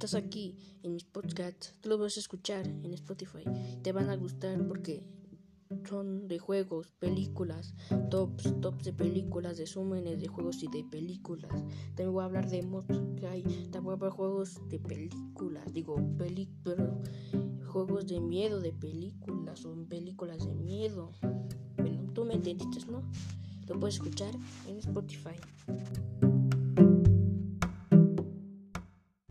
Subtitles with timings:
[0.00, 3.44] estás aquí en mis podcasts, tú lo vas a escuchar en Spotify.
[3.82, 5.04] Te van a gustar porque
[5.86, 7.74] son de juegos, películas,
[8.08, 11.52] tops, tops de películas, resúmenes de juegos y de películas.
[11.88, 13.42] También voy a hablar de mods que hay.
[13.42, 17.02] También voy a hablar de juegos de películas, digo, peli, pero
[17.66, 21.12] juegos de miedo de películas o películas de miedo.
[21.76, 23.02] Bueno, tú me entendiste, ¿no?
[23.68, 24.32] Lo puedes escuchar
[24.66, 25.36] en Spotify.